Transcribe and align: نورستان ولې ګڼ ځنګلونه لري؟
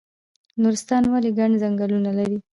نورستان 0.61 1.03
ولې 1.07 1.31
ګڼ 1.39 1.51
ځنګلونه 1.61 2.11
لري؟ 2.17 2.37